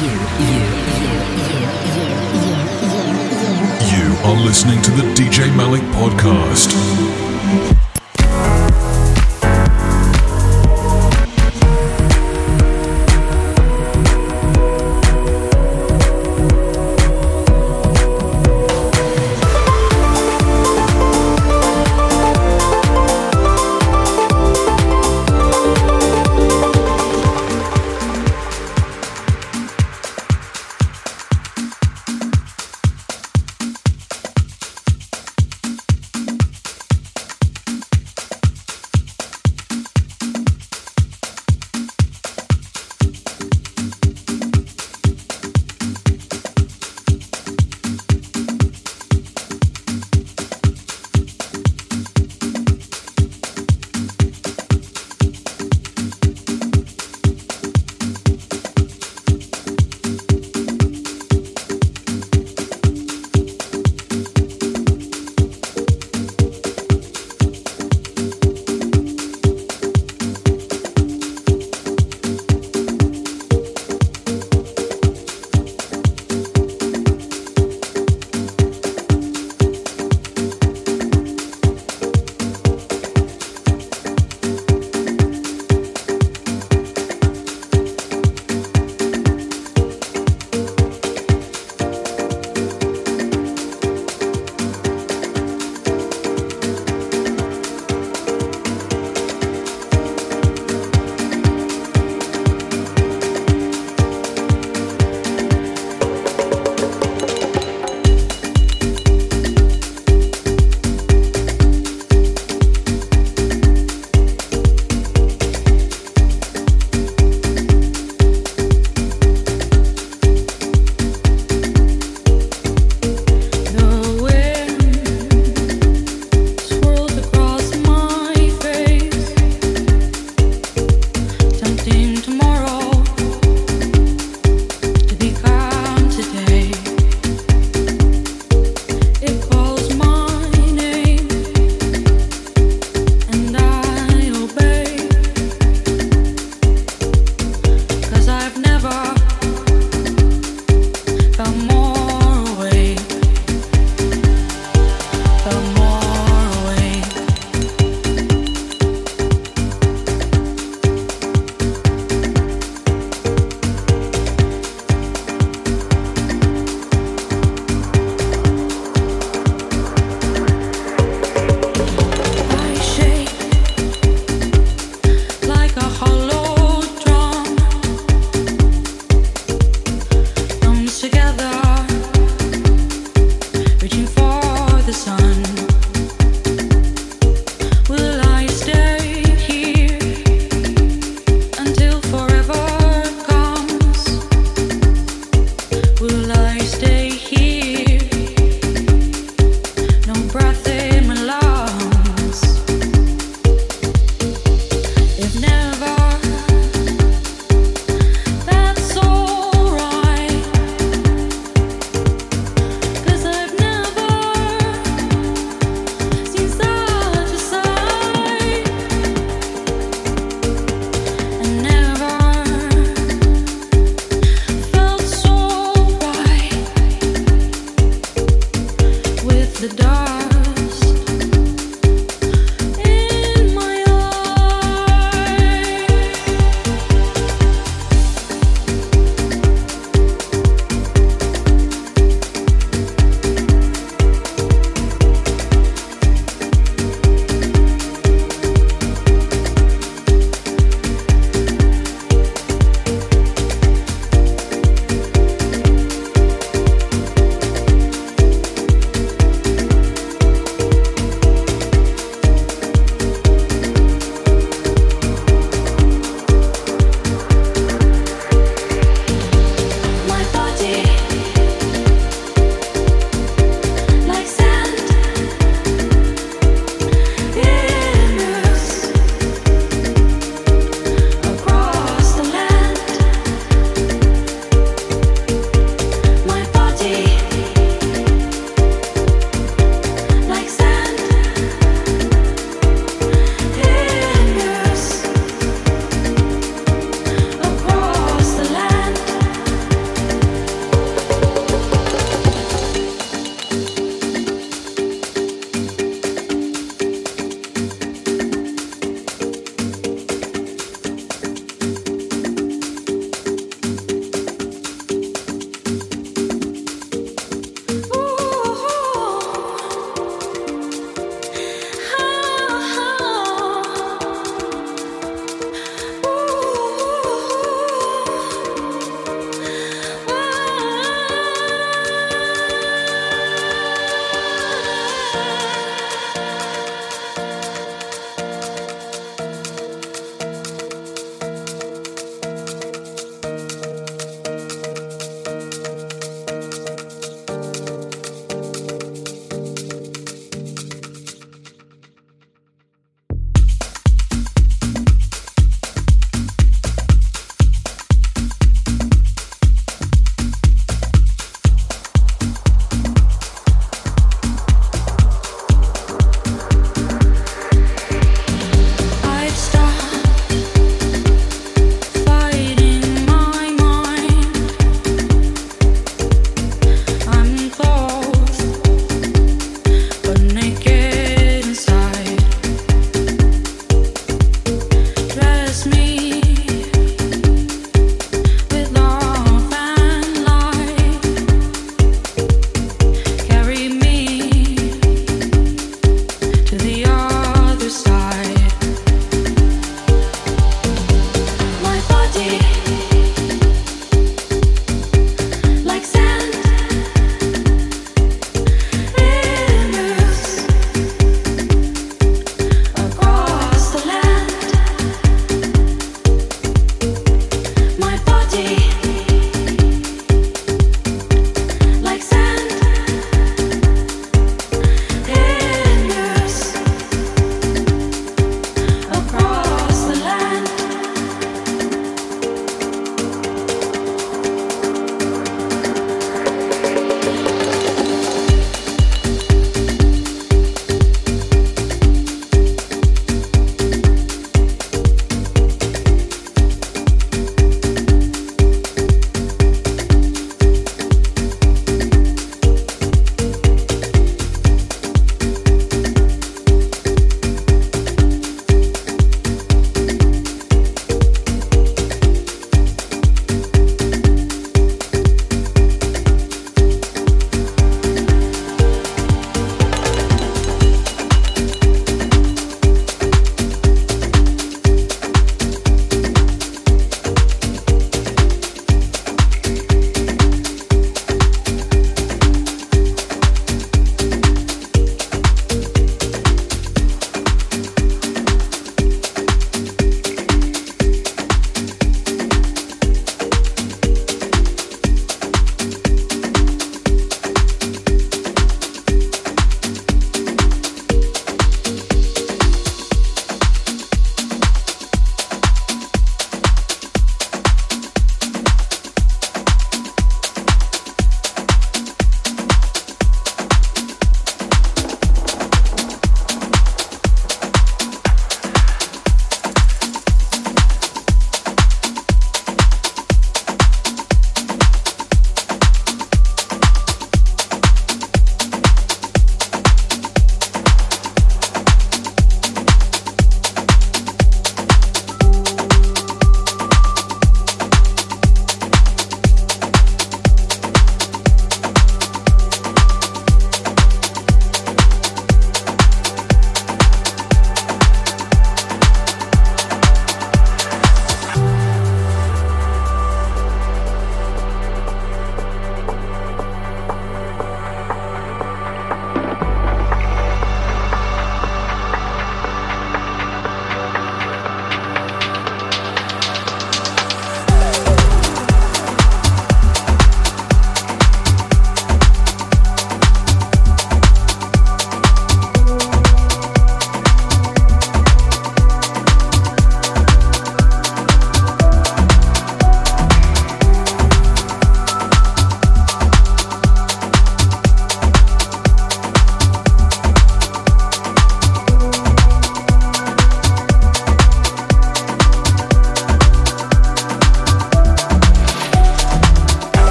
You 0.00 0.06
are 4.24 4.40
listening 4.42 4.80
to 4.80 4.90
the 4.92 5.02
DJ 5.14 5.54
Malik 5.54 5.82
Podcast. 5.92 7.79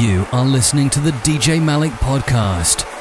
You 0.00 0.26
are 0.32 0.44
listening 0.44 0.90
to 0.90 1.00
the 1.00 1.12
DJ 1.22 1.62
Malik 1.62 1.92
Podcast. 1.92 2.91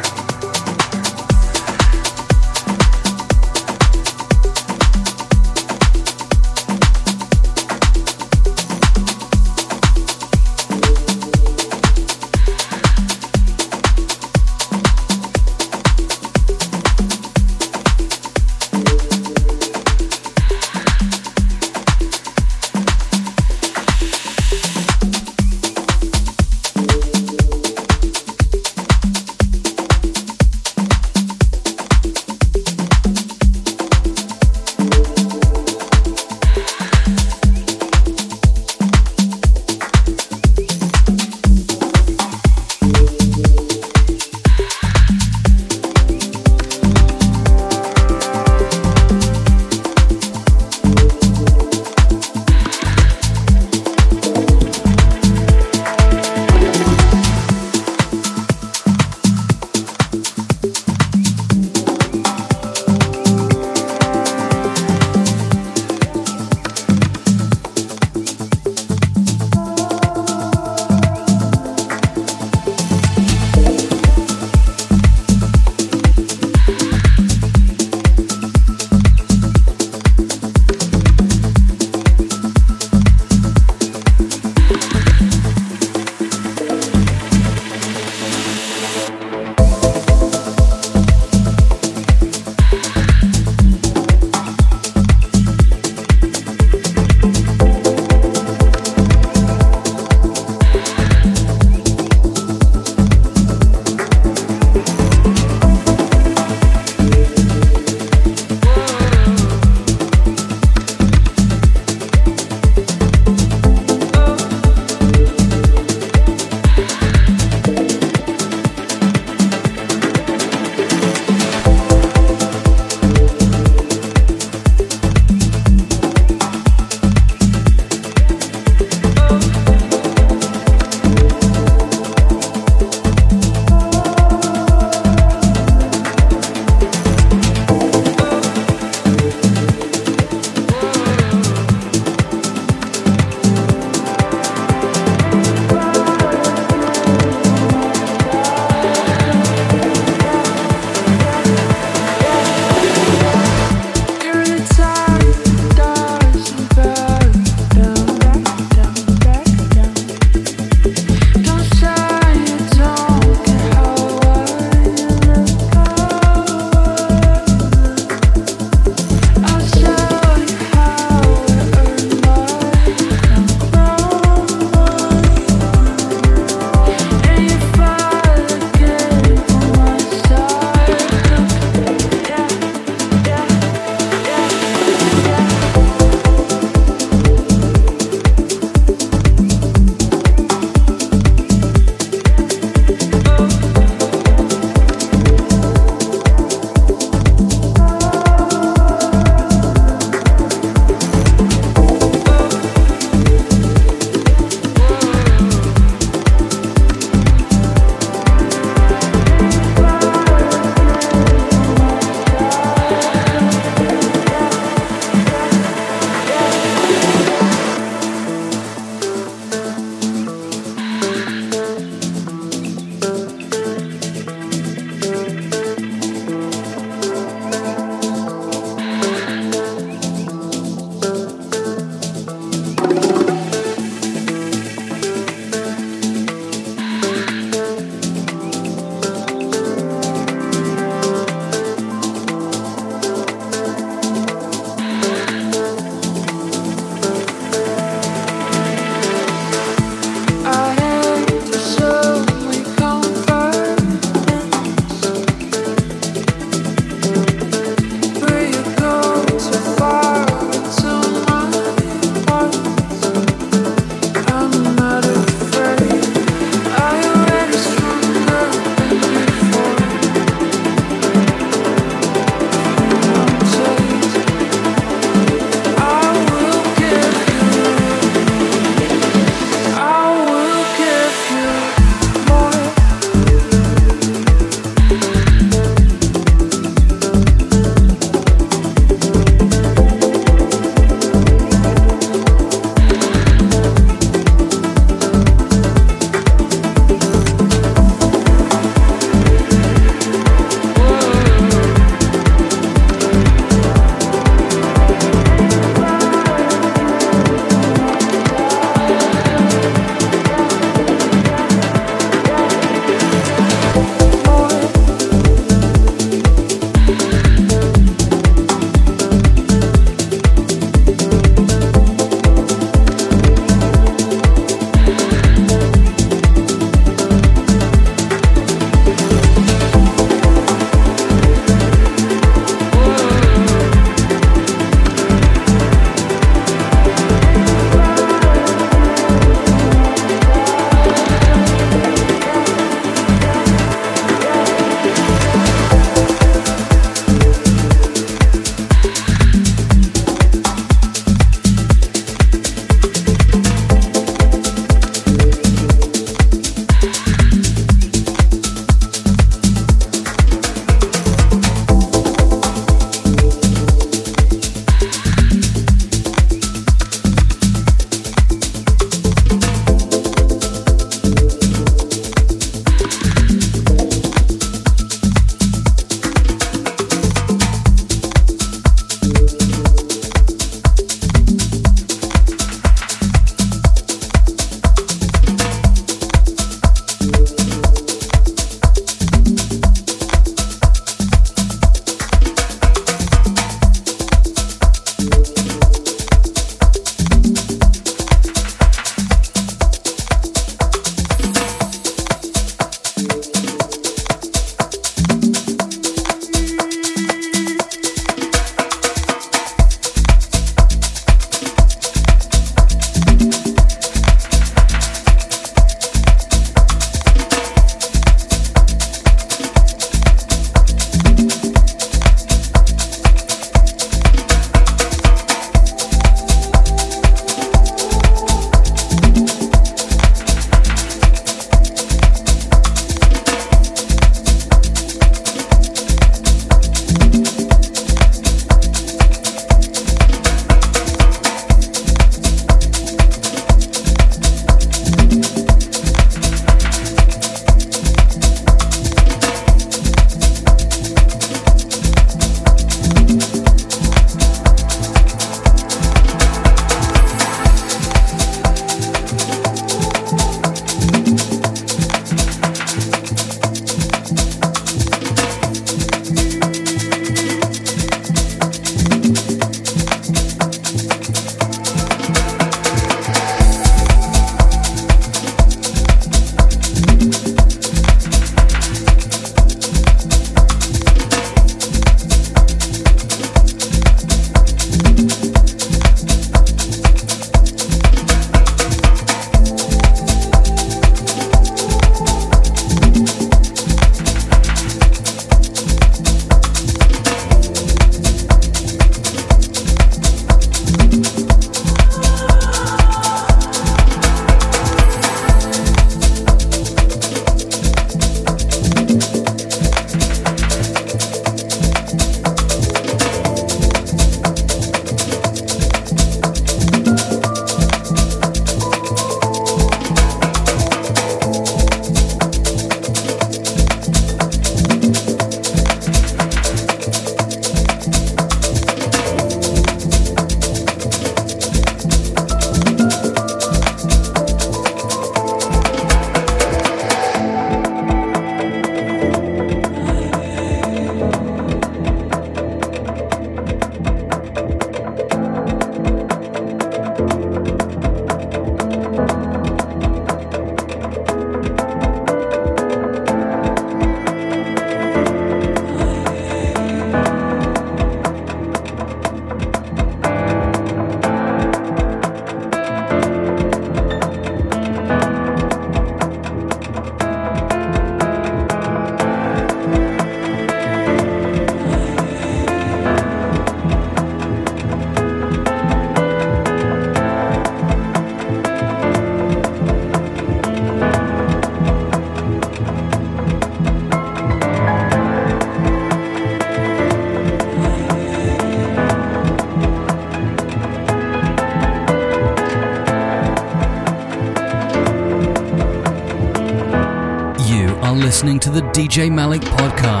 DJ 598.73 599.11
Malik 599.11 599.43
Podcast. 599.43 600.00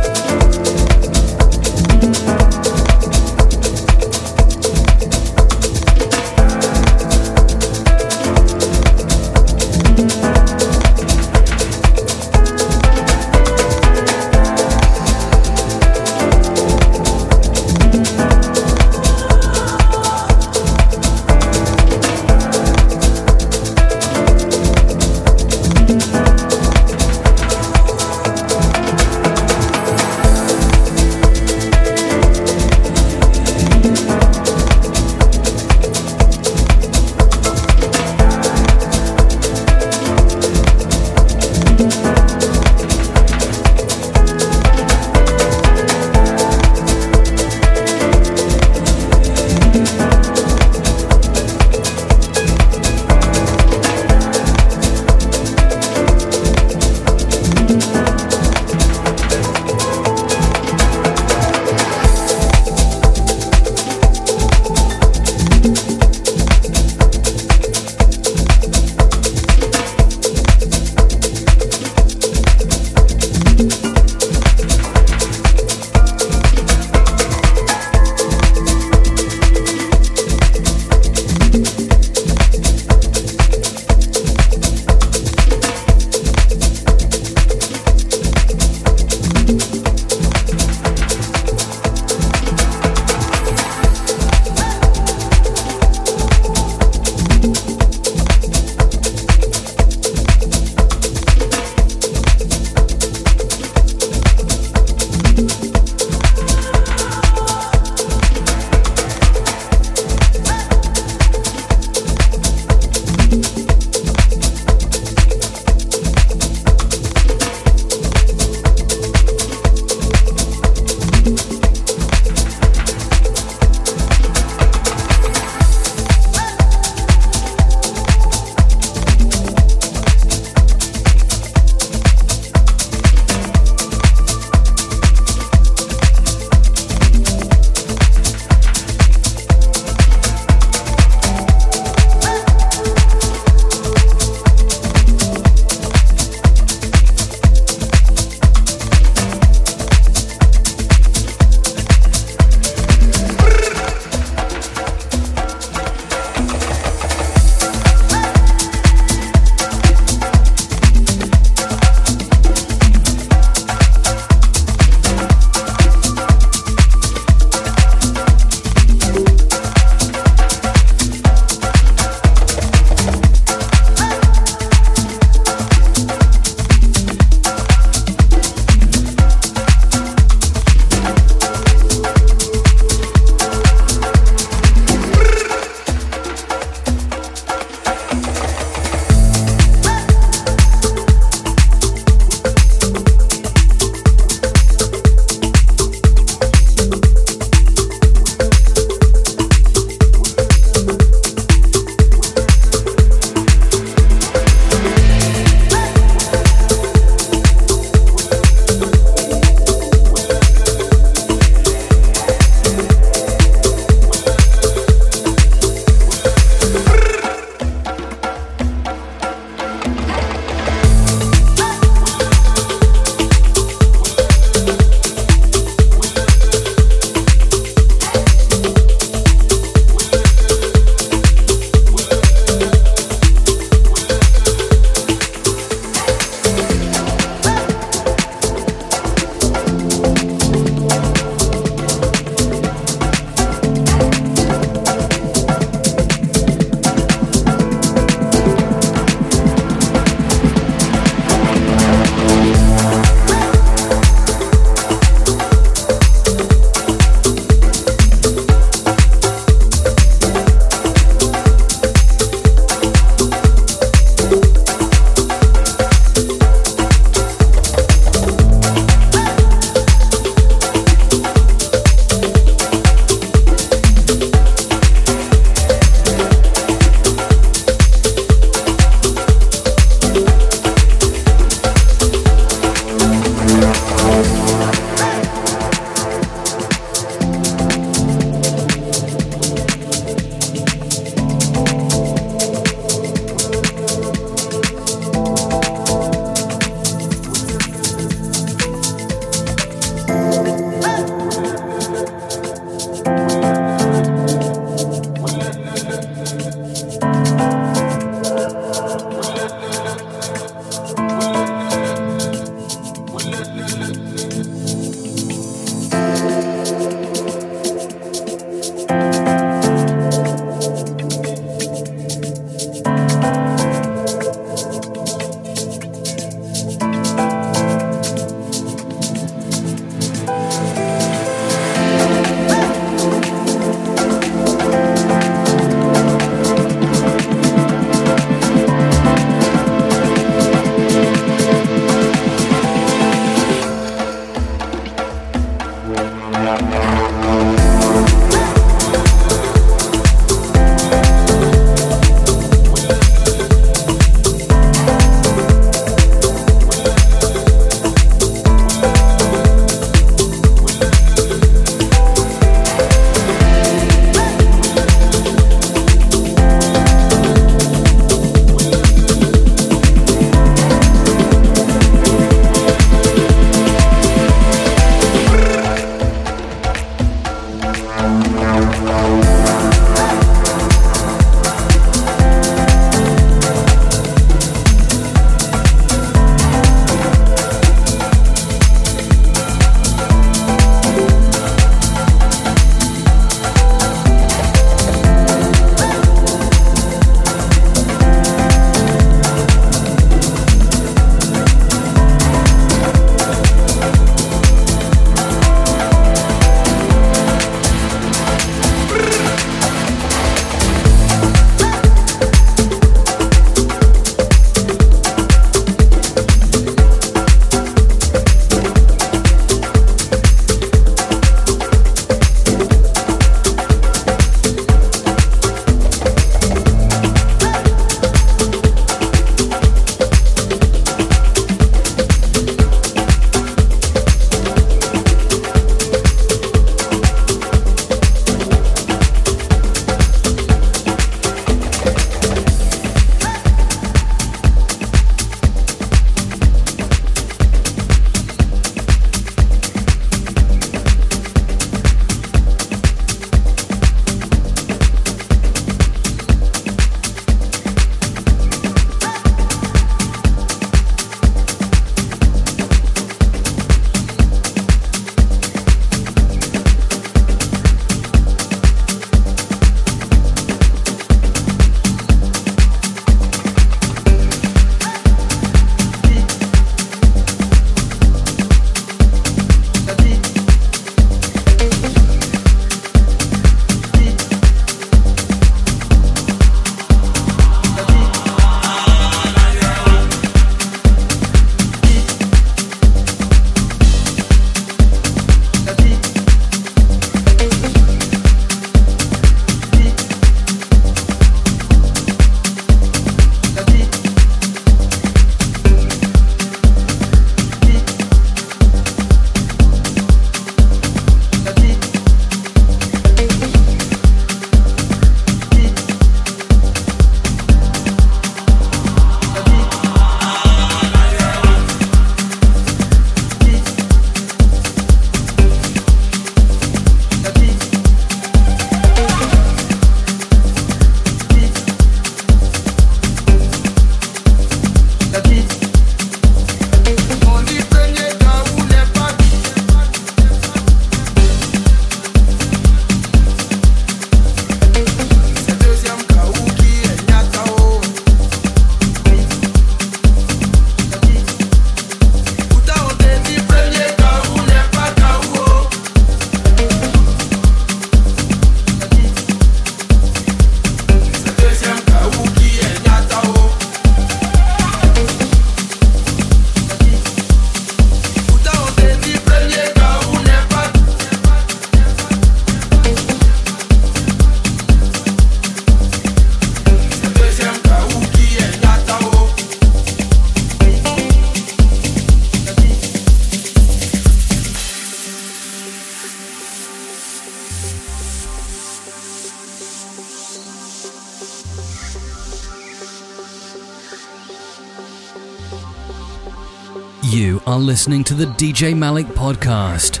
listening 597.80 598.04
to 598.04 598.12
the 598.12 598.26
DJ 598.36 598.76
Malik 598.76 599.06
podcast. 599.14 600.00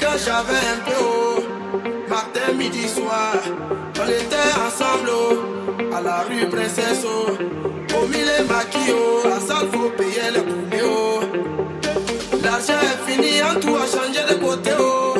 Quand 0.00 0.18
j'avais 0.26 0.64
un 0.74 0.80
peu, 0.86 1.02
matin, 2.08 2.52
midi, 2.58 2.88
soir, 2.88 3.36
on 3.96 4.08
était 4.08 4.50
ensemble 4.66 5.10
à 5.94 6.00
la 6.00 6.22
rue 6.22 6.48
Princesse, 6.48 7.04
au 7.04 8.06
maquillot, 8.48 9.22
à 9.24 9.38
faut 9.70 9.90
payer 9.90 10.30
le 10.34 11.13
l'argent 12.54 12.74
est 12.82 13.10
fini, 13.10 13.42
en 13.42 13.58
tout 13.58 13.74
a 13.74 13.86
changé 13.86 14.20
de 14.28 14.34
côté, 14.34 14.70
oh. 14.78 15.14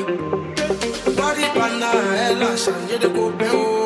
Paris 1.16 1.50
Panda, 1.54 1.90
elle 2.28 2.42
a 2.42 2.56
changé 2.56 2.98
de 3.00 3.08
copain, 3.08 3.46
oh. 3.54 3.83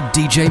the 0.00 0.20
DJ 0.20 0.49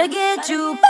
Gotta 0.00 0.12
get 0.14 0.48
you. 0.48 0.89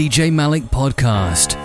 DJ 0.00 0.32
Malik 0.32 0.64
Podcast. 0.70 1.59